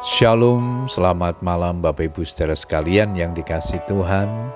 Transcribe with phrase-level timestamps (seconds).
[0.00, 4.48] Shalom, selamat malam Bapak Ibu saudara sekalian yang dikasih Tuhan.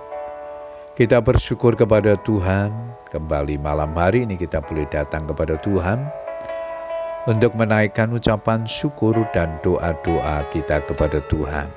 [0.96, 2.72] Kita bersyukur kepada Tuhan,
[3.12, 6.00] kembali malam hari ini kita boleh datang kepada Tuhan
[7.28, 11.68] untuk menaikkan ucapan syukur dan doa-doa kita kepada Tuhan.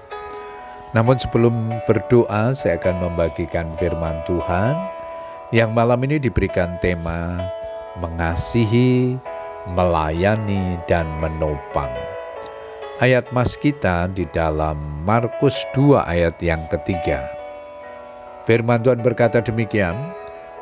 [0.95, 4.79] Namun sebelum berdoa, saya akan membagikan firman Tuhan
[5.51, 7.35] yang malam ini diberikan tema
[7.99, 9.19] mengasihi,
[9.75, 11.91] melayani, dan menopang.
[12.97, 17.29] Ayat mas kita di dalam Markus 2 ayat yang ketiga.
[18.49, 19.93] Firman Tuhan berkata demikian,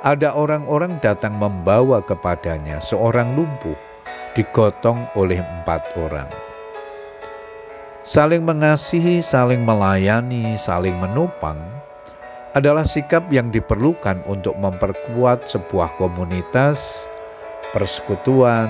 [0.04, 3.80] ada orang-orang datang membawa kepadanya seorang lumpuh,
[4.36, 6.28] digotong oleh empat orang.
[8.04, 11.64] Saling mengasihi, saling melayani, saling menopang
[12.52, 17.08] adalah sikap yang diperlukan untuk memperkuat sebuah komunitas,
[17.72, 18.68] persekutuan,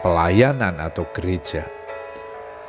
[0.00, 1.77] pelayanan atau gereja.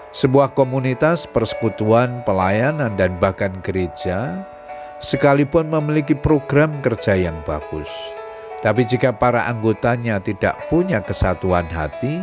[0.10, 4.42] Sebuah komunitas persekutuan, pelayanan, dan bahkan gereja
[4.98, 7.88] sekalipun memiliki program kerja yang bagus.
[8.60, 12.20] Tapi jika para anggotanya tidak punya kesatuan hati,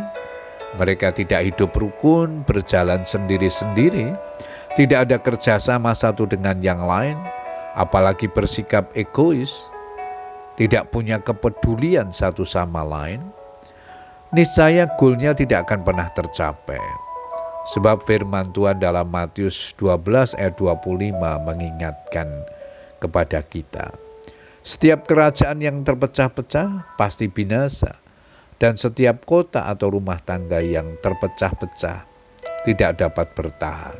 [0.77, 4.13] mereka tidak hidup rukun, berjalan sendiri-sendiri,
[4.77, 7.17] tidak ada kerjasama satu dengan yang lain,
[7.73, 9.73] apalagi bersikap egois,
[10.59, 13.23] tidak punya kepedulian satu sama lain,
[14.29, 17.06] niscaya goalnya tidak akan pernah tercapai.
[17.67, 22.47] Sebab firman Tuhan dalam Matius 12 ayat 25 mengingatkan
[23.03, 23.91] kepada kita.
[24.63, 27.99] Setiap kerajaan yang terpecah-pecah pasti binasa.
[28.57, 32.09] Dan setiap kota atau rumah tangga yang terpecah-pecah
[32.65, 33.97] tidak dapat bertahan.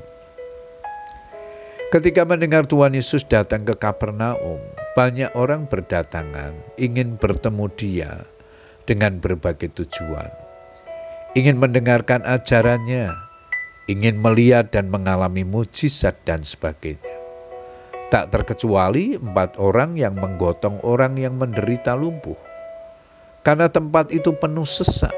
[1.94, 4.60] Ketika mendengar Tuhan Yesus datang ke Kapernaum,
[4.98, 8.12] banyak orang berdatangan ingin bertemu Dia
[8.90, 10.28] dengan berbagai tujuan.
[11.38, 13.27] Ingin mendengarkan ajarannya,
[13.88, 17.16] ingin melihat dan mengalami mujizat dan sebagainya.
[18.12, 22.36] Tak terkecuali empat orang yang menggotong orang yang menderita lumpuh.
[23.44, 25.16] Karena tempat itu penuh sesak,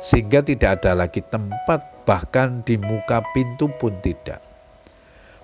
[0.00, 4.40] sehingga tidak ada lagi tempat bahkan di muka pintu pun tidak.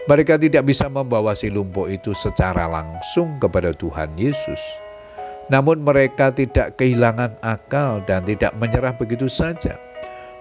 [0.05, 4.61] Mereka tidak bisa membawa si lumpuh itu secara langsung kepada Tuhan Yesus.
[5.49, 9.77] Namun mereka tidak kehilangan akal dan tidak menyerah begitu saja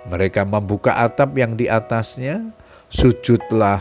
[0.08, 2.52] mereka membuka atap yang di atasnya,
[2.92, 3.80] sujudlah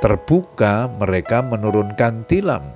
[0.00, 2.74] terbuka, mereka menurunkan tilam.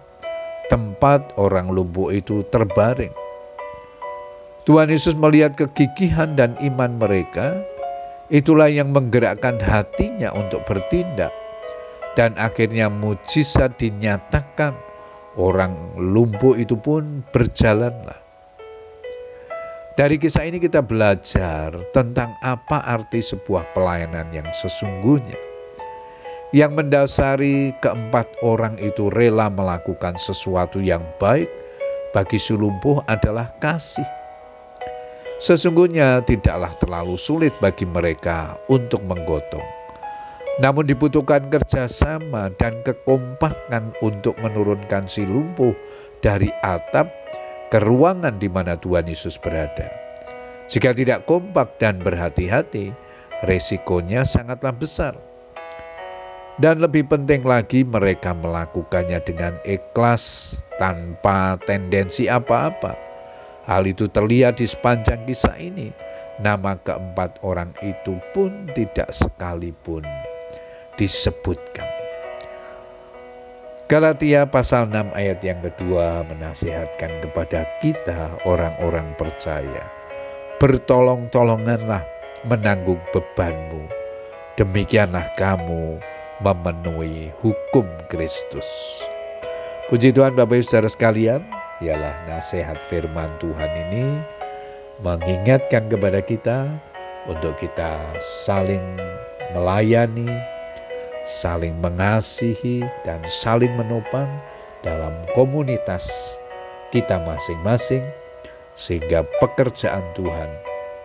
[0.69, 3.13] Tempat orang lumpuh itu terbaring.
[4.63, 7.61] Tuhan Yesus melihat kegigihan dan iman mereka,
[8.31, 11.35] itulah yang menggerakkan hatinya untuk bertindak.
[12.15, 14.77] Dan akhirnya mujizat dinyatakan,
[15.35, 18.22] orang lumpuh itu pun berjalanlah.
[19.93, 25.37] Dari kisah ini kita belajar tentang apa arti sebuah pelayanan yang sesungguhnya.
[26.49, 31.45] Yang mendasari keempat orang itu rela melakukan sesuatu yang baik
[32.17, 34.09] bagi si lumpuh adalah kasih.
[35.45, 39.65] Sesungguhnya tidaklah terlalu sulit bagi mereka untuk menggotong.
[40.57, 45.77] Namun dibutuhkan kerjasama dan kekompakan untuk menurunkan si lumpuh
[46.25, 47.22] dari atap
[47.73, 49.89] ke ruangan di mana Tuhan Yesus berada.
[50.69, 52.93] Jika tidak kompak dan berhati-hati,
[53.49, 55.17] resikonya sangatlah besar.
[56.61, 62.93] Dan lebih penting lagi, mereka melakukannya dengan ikhlas tanpa tendensi apa-apa.
[63.65, 65.89] Hal itu terlihat di sepanjang kisah ini.
[66.45, 70.05] Nama keempat orang itu pun tidak sekalipun
[71.01, 71.92] disebutkan.
[73.93, 79.85] Galatia pasal 6 ayat yang kedua menasihatkan kepada kita orang-orang percaya.
[80.57, 82.01] Bertolong-tolonganlah
[82.49, 83.85] menanggung bebanmu.
[84.57, 86.01] Demikianlah kamu
[86.41, 88.65] memenuhi hukum Kristus.
[89.93, 91.45] Puji Tuhan Bapak Ibu Saudara sekalian,
[91.85, 94.09] ialah nasihat firman Tuhan ini
[95.05, 96.65] mengingatkan kepada kita
[97.29, 98.01] untuk kita
[98.49, 98.97] saling
[99.53, 100.33] melayani,
[101.27, 104.29] saling mengasihi, dan saling menopang
[104.83, 106.39] dalam komunitas
[106.91, 108.03] kita masing-masing,
[108.75, 110.51] sehingga pekerjaan Tuhan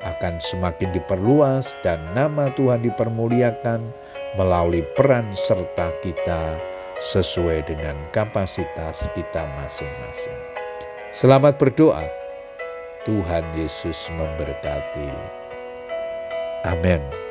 [0.03, 3.81] akan semakin diperluas dan nama Tuhan dipermuliakan
[4.37, 6.55] melalui peran serta kita
[6.97, 10.39] sesuai dengan kapasitas kita masing-masing.
[11.13, 12.05] Selamat berdoa.
[13.05, 15.09] Tuhan Yesus memberkati.
[16.67, 17.26] Amin.